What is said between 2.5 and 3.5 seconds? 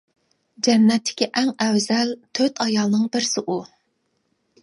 ئايالنىڭ بىرسى